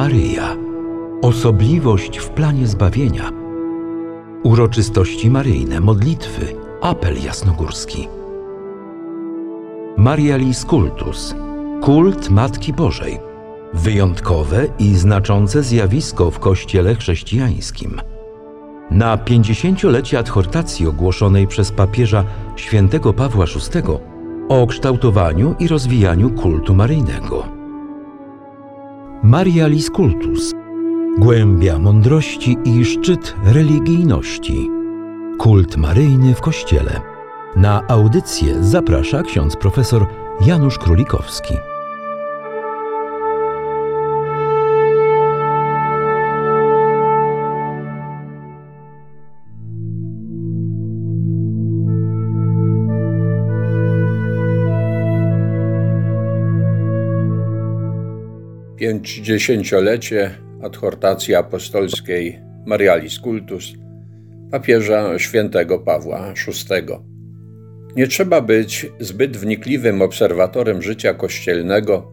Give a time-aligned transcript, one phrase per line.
[0.00, 0.56] Maryja.
[1.22, 3.30] Osobliwość w planie zbawienia.
[4.42, 6.46] Uroczystości maryjne, modlitwy,
[6.82, 8.08] apel jasnogórski.
[9.96, 11.34] Marialis Cultus.
[11.82, 13.18] Kult Matki Bożej.
[13.74, 18.00] Wyjątkowe i znaczące zjawisko w Kościele chrześcijańskim.
[18.90, 22.24] Na 50-lecie adhortacji ogłoszonej przez papieża
[22.56, 23.82] świętego Pawła VI
[24.48, 27.59] o kształtowaniu i rozwijaniu kultu maryjnego.
[29.22, 30.54] Marialis Cultus
[31.18, 34.70] Głębia mądrości i szczyt religijności.
[35.38, 37.00] Kult maryjny w Kościele.
[37.56, 40.06] Na audycję zaprasza ksiądz profesor
[40.46, 41.54] Janusz Królikowski.
[58.80, 60.30] Pięćdziesięciolecie
[60.62, 63.72] adhortacji apostolskiej Marialis Cultus
[64.50, 66.94] papieża świętego Pawła VI.
[67.96, 72.12] Nie trzeba być zbyt wnikliwym obserwatorem życia kościelnego,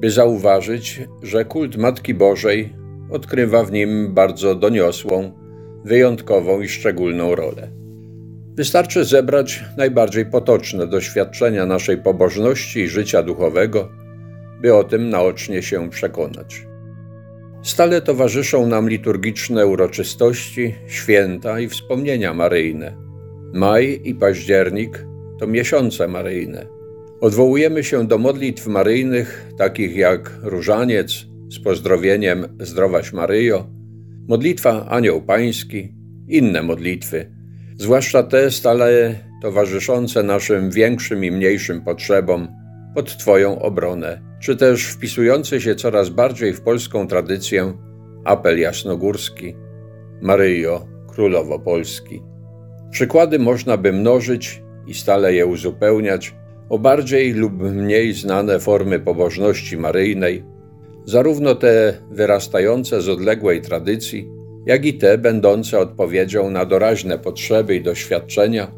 [0.00, 2.72] by zauważyć, że kult Matki Bożej
[3.10, 5.32] odkrywa w nim bardzo doniosłą,
[5.84, 7.68] wyjątkową i szczególną rolę.
[8.54, 13.99] Wystarczy zebrać najbardziej potoczne doświadczenia naszej pobożności i życia duchowego,
[14.60, 16.66] by o tym naocznie się przekonać.
[17.62, 22.96] Stale towarzyszą nam liturgiczne uroczystości, święta i wspomnienia maryjne.
[23.54, 25.06] Maj i październik
[25.38, 26.66] to miesiące maryjne.
[27.20, 31.10] Odwołujemy się do modlitw maryjnych, takich jak różaniec
[31.50, 33.66] z pozdrowieniem Zdrowaś Maryjo,
[34.28, 35.94] modlitwa Anioł Pański,
[36.28, 37.30] inne modlitwy,
[37.78, 42.48] zwłaszcza te stale towarzyszące naszym większym i mniejszym potrzebom
[42.94, 47.72] pod Twoją obronę czy też wpisujący się coraz bardziej w polską tradycję
[48.24, 49.56] apel jasnogórski
[50.22, 52.22] Maryjo, Królowo Polski.
[52.90, 56.34] Przykłady można by mnożyć i stale je uzupełniać
[56.68, 60.44] o bardziej lub mniej znane formy pobożności maryjnej,
[61.04, 64.28] zarówno te wyrastające z odległej tradycji,
[64.66, 68.72] jak i te będące odpowiedzią na doraźne potrzeby i doświadczenia,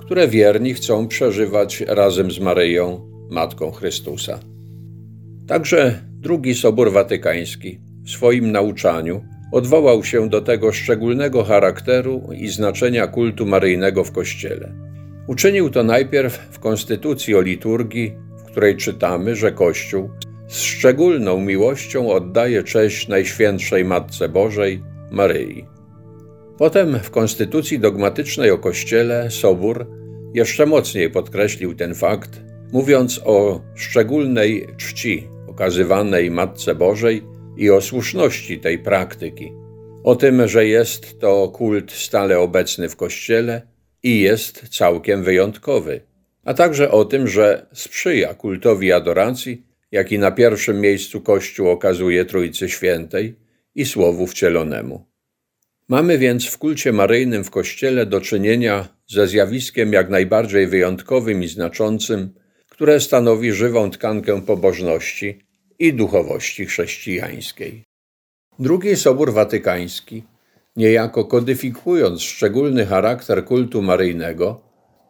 [0.00, 4.49] które wierni chcą przeżywać razem z Maryją, Matką Chrystusa.
[5.50, 13.06] Także drugi Sobór Watykański w swoim nauczaniu odwołał się do tego szczególnego charakteru i znaczenia
[13.06, 14.72] kultu maryjnego w Kościele.
[15.26, 20.10] Uczynił to najpierw w Konstytucji o liturgii, w której czytamy, że Kościół
[20.48, 25.64] z szczególną miłością oddaje cześć Najświętszej Matce Bożej, Maryi.
[26.58, 29.86] Potem w Konstytucji dogmatycznej o Kościele Sobór
[30.34, 32.40] jeszcze mocniej podkreślił ten fakt,
[32.72, 35.28] mówiąc o szczególnej czci
[35.60, 37.22] okazywanej Matce Bożej
[37.56, 39.52] i o słuszności tej praktyki.
[40.04, 43.62] O tym, że jest to kult stale obecny w Kościele
[44.02, 46.00] i jest całkiem wyjątkowy,
[46.44, 52.68] a także o tym, że sprzyja kultowi adoracji, jaki na pierwszym miejscu Kościół okazuje Trójcy
[52.68, 53.34] Świętej
[53.74, 55.06] i Słowu Wcielonemu.
[55.88, 61.48] Mamy więc w kulcie maryjnym w Kościele do czynienia ze zjawiskiem jak najbardziej wyjątkowym i
[61.48, 62.34] znaczącym,
[62.68, 65.49] które stanowi żywą tkankę pobożności
[65.80, 67.84] i duchowości chrześcijańskiej.
[68.58, 70.22] Drugi Sobór Watykański,
[70.76, 74.60] niejako kodyfikując szczególny charakter kultu maryjnego,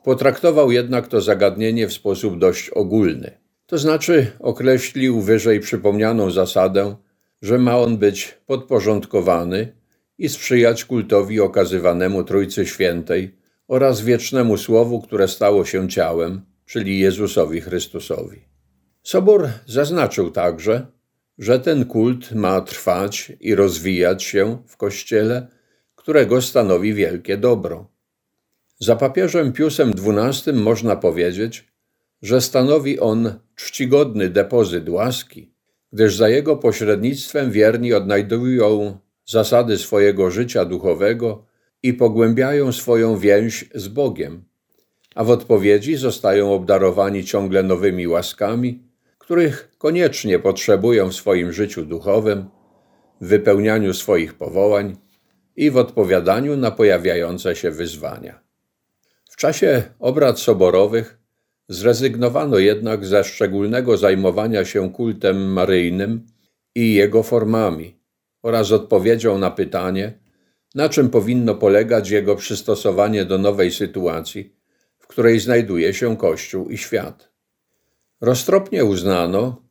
[0.04, 3.38] potraktował jednak to zagadnienie w sposób dość ogólny.
[3.66, 6.97] To znaczy określił wyżej przypomnianą zasadę,
[7.42, 9.72] że ma on być podporządkowany
[10.19, 13.34] i sprzyjać kultowi okazywanemu Trójcy Świętej
[13.69, 18.50] oraz wiecznemu Słowu, które stało się ciałem, czyli Jezusowi Chrystusowi.
[19.03, 20.87] Sobór zaznaczył także,
[21.38, 25.47] że ten kult ma trwać i rozwijać się w Kościele,
[25.97, 27.91] którego stanowi wielkie dobro.
[28.79, 31.73] Za papieżem Piusem XII można powiedzieć,
[32.23, 35.55] że stanowi on czcigodny depozyt łaski,
[35.93, 41.47] gdyż za jego pośrednictwem wierni odnajdują zasady swojego życia duchowego
[41.82, 44.44] i pogłębiają swoją więź z Bogiem,
[45.14, 48.89] a w odpowiedzi zostają obdarowani ciągle nowymi łaskami
[49.31, 52.49] których koniecznie potrzebują w swoim życiu duchowym,
[53.21, 54.97] w wypełnianiu swoich powołań
[55.56, 58.41] i w odpowiadaniu na pojawiające się wyzwania.
[59.31, 61.19] W czasie obrad soborowych
[61.69, 66.26] zrezygnowano jednak ze szczególnego zajmowania się kultem maryjnym
[66.75, 68.00] i jego formami
[68.43, 70.19] oraz odpowiedzią na pytanie,
[70.75, 74.56] na czym powinno polegać jego przystosowanie do nowej sytuacji,
[74.99, 77.30] w której znajduje się Kościół i świat.
[78.20, 79.62] Roztropnie uznano,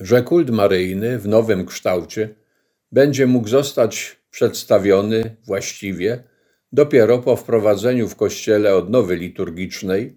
[0.00, 2.34] że kult maryjny w nowym kształcie
[2.92, 6.24] będzie mógł zostać przedstawiony właściwie
[6.72, 10.16] dopiero po wprowadzeniu w Kościele odnowy liturgicznej,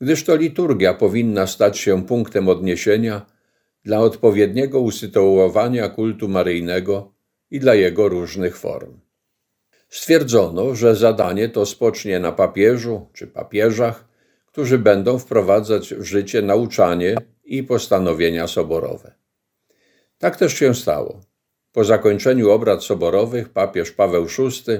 [0.00, 3.26] gdyż to liturgia powinna stać się punktem odniesienia
[3.84, 7.14] dla odpowiedniego usytuowania kultu maryjnego
[7.50, 9.00] i dla jego różnych form.
[9.88, 14.07] Stwierdzono, że zadanie to spocznie na papieżu czy papieżach,
[14.58, 19.14] którzy będą wprowadzać w życie nauczanie i postanowienia soborowe.
[20.18, 21.20] Tak też się stało.
[21.72, 24.72] Po zakończeniu obrad soborowych papież Paweł VI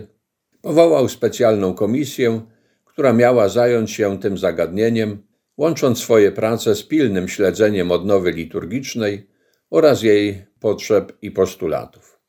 [0.62, 2.40] powołał specjalną komisję,
[2.84, 5.22] która miała zająć się tym zagadnieniem,
[5.56, 9.26] łącząc swoje prace z pilnym śledzeniem odnowy liturgicznej
[9.70, 12.20] oraz jej potrzeb i postulatów.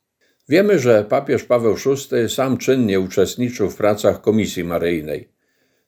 [0.48, 5.39] Wiemy, że papież Paweł VI sam czynnie uczestniczył w pracach Komisji Maryjnej,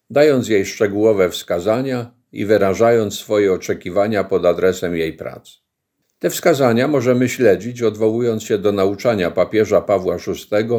[0.09, 5.63] dając jej szczegółowe wskazania i wyrażając swoje oczekiwania pod adresem jej prac.
[6.19, 10.69] Te wskazania możemy śledzić, odwołując się do nauczania papieża Pawła VI,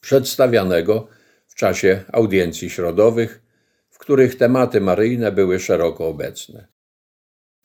[0.00, 1.08] przedstawianego
[1.46, 3.42] w czasie audiencji środowych,
[3.90, 6.66] w których tematy maryjne były szeroko obecne.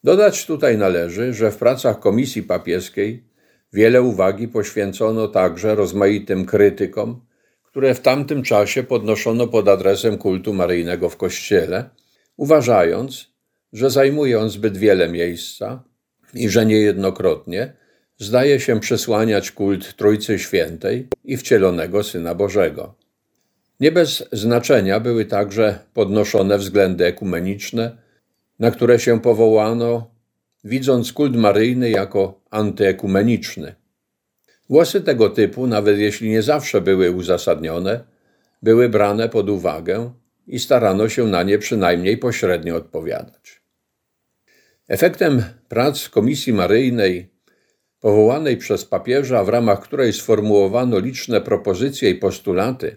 [0.04, 3.24] Dodać tutaj należy, że w pracach Komisji Papieskiej
[3.72, 7.20] wiele uwagi poświęcono także rozmaitym krytykom,
[7.70, 11.90] które w tamtym czasie podnoszono pod adresem kultu maryjnego w Kościele,
[12.36, 13.30] uważając,
[13.72, 15.84] że zajmuje on zbyt wiele miejsca
[16.34, 17.72] i że niejednokrotnie
[18.18, 22.94] zdaje się przesłaniać kult Trójcy Świętej i wcielonego Syna Bożego.
[23.80, 27.96] Nie bez znaczenia były także podnoszone względy ekumeniczne,
[28.58, 30.10] na które się powołano,
[30.64, 33.74] widząc kult maryjny jako antyekumeniczny.
[34.70, 38.04] Głosy tego typu, nawet jeśli nie zawsze były uzasadnione,
[38.62, 40.12] były brane pod uwagę
[40.46, 43.62] i starano się na nie przynajmniej pośrednio odpowiadać.
[44.88, 47.30] Efektem prac Komisji Maryjnej,
[48.00, 52.96] powołanej przez papieża, w ramach której sformułowano liczne propozycje i postulaty,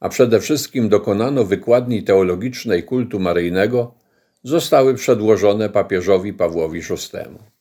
[0.00, 3.94] a przede wszystkim dokonano wykładni teologicznej kultu maryjnego,
[4.42, 7.51] zostały przedłożone papieżowi Pawłowi VI.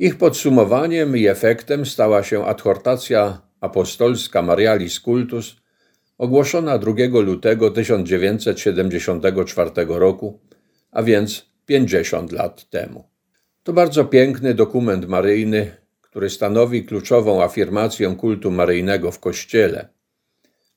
[0.00, 5.56] Ich podsumowaniem i efektem stała się adhortacja apostolska Marialis Cultus,
[6.18, 10.40] ogłoszona 2 lutego 1974 roku,
[10.90, 13.08] a więc 50 lat temu.
[13.62, 19.88] To bardzo piękny dokument maryjny, który stanowi kluczową afirmację kultu maryjnego w Kościele.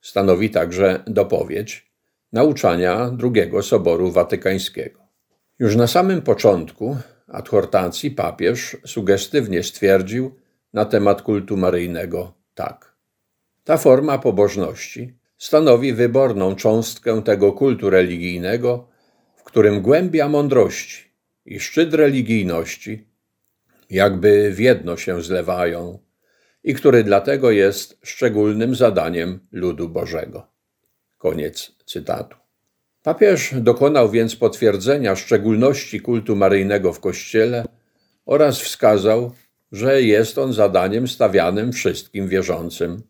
[0.02, 1.92] Stanowi także dopowiedź
[2.34, 5.00] nauczania drugiego Soboru Watykańskiego.
[5.60, 6.98] Już na samym początku
[7.32, 10.36] adhortacji papież sugestywnie stwierdził
[10.74, 12.96] na temat kultu maryjnego tak.
[13.64, 18.88] Ta forma pobożności stanowi wyborną cząstkę tego kultu religijnego,
[19.36, 21.12] w którym głębia mądrości
[21.46, 23.12] i szczyt religijności
[23.90, 26.00] jakby w jedno się zlewają
[26.64, 30.48] i który dlatego jest szczególnym zadaniem ludu Bożego.
[31.18, 32.41] Koniec cytatu.
[33.04, 37.66] Papież dokonał więc potwierdzenia szczególności kultu maryjnego w Kościele
[38.26, 39.32] oraz wskazał,
[39.72, 43.04] że jest on zadaniem stawianym wszystkim wierzącym.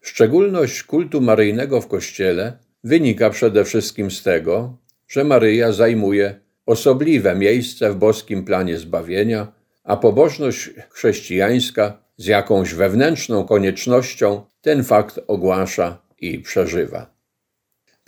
[0.00, 7.90] Szczególność kultu maryjnego w Kościele wynika przede wszystkim z tego, że Maryja zajmuje osobliwe miejsce
[7.92, 9.52] w boskim planie zbawienia,
[9.84, 17.17] a pobożność chrześcijańska z jakąś wewnętrzną koniecznością ten fakt ogłasza i przeżywa.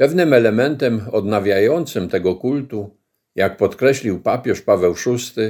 [0.00, 2.96] Pewnym elementem odnawiającym tego kultu,
[3.34, 5.42] jak podkreślił papież Paweł VI,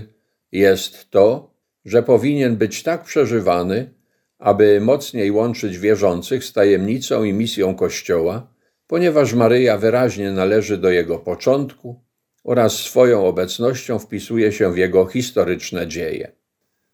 [0.52, 1.54] jest to,
[1.84, 3.94] że powinien być tak przeżywany,
[4.38, 8.54] aby mocniej łączyć wierzących z tajemnicą i misją Kościoła,
[8.86, 12.00] ponieważ Maryja wyraźnie należy do jego początku
[12.44, 16.32] oraz swoją obecnością wpisuje się w jego historyczne dzieje.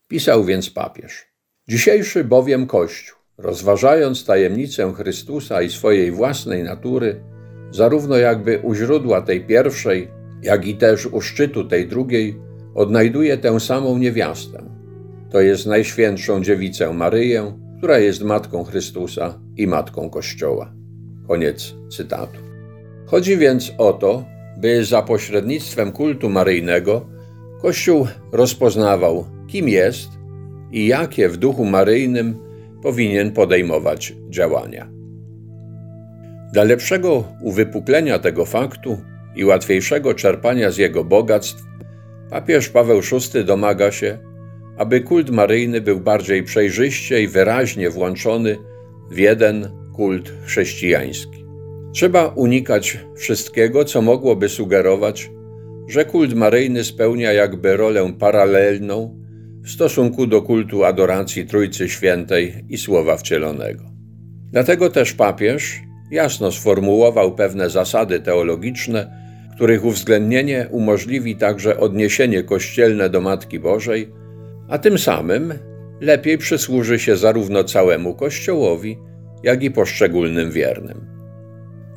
[0.09, 1.27] Pisał więc papież.
[1.69, 7.36] Dzisiejszy bowiem Kościół, rozważając tajemnicę Chrystusa i swojej własnej natury,
[7.77, 10.09] zarówno jakby u źródła tej pierwszej,
[10.43, 12.37] jak i też u szczytu tej drugiej,
[12.75, 14.63] odnajduje tę samą niewiastę.
[15.31, 20.73] To jest Najświętszą Dziewicę Maryję, która jest Matką Chrystusa i Matką Kościoła.
[21.29, 22.39] Koniec cytatu.
[23.07, 24.25] Chodzi więc o to,
[24.59, 27.07] by za pośrednictwem kultu maryjnego
[27.63, 30.09] Kościół rozpoznawał, kim jest
[30.73, 32.37] i jakie w duchu maryjnym
[32.83, 34.96] powinien podejmować działania.
[36.57, 38.99] Dla lepszego uwypuklenia tego faktu
[39.35, 41.63] i łatwiejszego czerpania z jego bogactw,
[42.31, 44.19] papież Paweł VI domaga się,
[44.77, 48.57] aby kult maryjny był bardziej przejrzyście i wyraźnie włączony
[49.11, 51.45] w jeden kult chrześcijański.
[51.95, 55.31] Trzeba unikać wszystkiego, co mogłoby sugerować,
[55.89, 59.19] że kult maryjny spełnia jakby rolę paralelną
[59.65, 63.85] w stosunku do kultu adoracji Trójcy Świętej i Słowa Wcielonego.
[64.53, 73.21] Dlatego też papież jasno sformułował pewne zasady teologiczne, których uwzględnienie umożliwi także odniesienie kościelne do
[73.21, 74.09] Matki Bożej,
[74.69, 75.55] a tym samym
[76.01, 78.99] lepiej przysłuży się zarówno całemu Kościołowi,
[79.43, 81.07] jak i poszczególnym wiernym.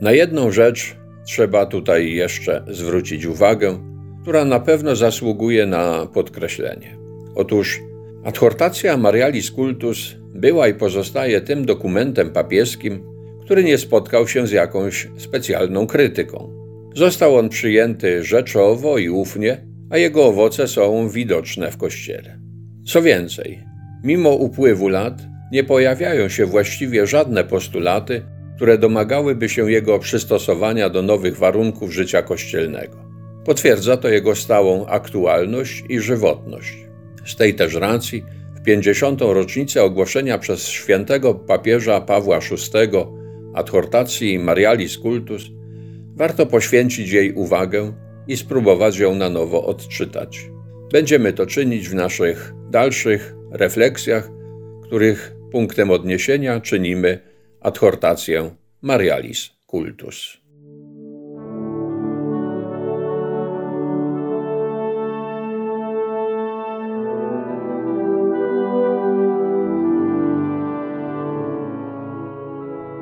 [0.01, 3.77] Na jedną rzecz trzeba tutaj jeszcze zwrócić uwagę,
[4.21, 6.97] która na pewno zasługuje na podkreślenie.
[7.35, 7.79] Otóż
[8.23, 13.08] adhortacja Marialis Cultus była i pozostaje tym dokumentem papieskim,
[13.49, 16.49] który nie spotkał się z jakąś specjalną krytyką.
[16.95, 22.39] Został on przyjęty rzeczowo i ufnie, a jego owoce są widoczne w Kościele.
[22.85, 23.63] Co więcej,
[24.03, 28.21] mimo upływu lat nie pojawiają się właściwie żadne postulaty,
[28.55, 32.97] które domagałyby się jego przystosowania do nowych warunków życia kościelnego.
[33.45, 36.77] Potwierdza to jego stałą aktualność i żywotność.
[37.25, 38.23] Z tej też racji
[38.55, 39.21] w 50.
[39.21, 43.18] rocznicę ogłoszenia przez świętego papieża Pawła VI
[43.53, 45.43] adhortacji Marialis Cultus
[46.15, 47.93] warto poświęcić jej uwagę
[48.27, 50.49] i spróbować ją na nowo odczytać.
[50.91, 54.29] Będziemy to czynić w naszych dalszych refleksjach,
[54.83, 57.19] których punktem odniesienia czynimy
[57.61, 60.37] adhortację Marialis Cultus.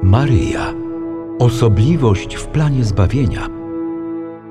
[0.08, 0.74] Maryja.
[1.40, 3.48] Osobliwość w planie zbawienia.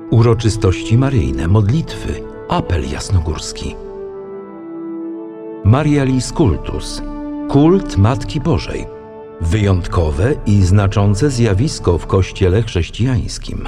[0.09, 2.13] Uroczystości maryjne, modlitwy,
[2.49, 3.75] apel jasnogórski.
[5.63, 7.01] Marialis Cultus.
[7.49, 8.85] Kult Matki Bożej.
[9.41, 13.67] Wyjątkowe i znaczące zjawisko w Kościele chrześcijańskim.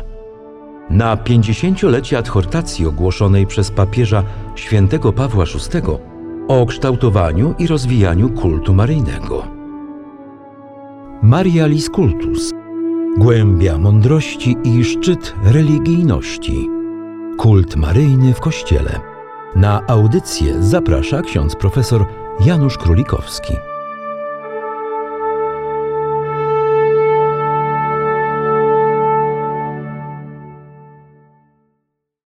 [0.90, 4.24] Na 50-lecie adhortacji ogłoszonej przez papieża
[4.56, 5.82] świętego Pawła VI
[6.48, 9.59] o kształtowaniu i rozwijaniu kultu maryjnego.
[11.30, 12.52] Marialis Cultus.
[13.18, 16.70] Głębia mądrości i szczyt religijności.
[17.38, 19.00] Kult maryjny w Kościele.
[19.56, 22.06] Na audycję zaprasza ksiądz profesor
[22.46, 23.54] Janusz Królikowski.